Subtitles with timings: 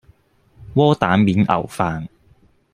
[0.73, 2.07] 窩蛋免牛飯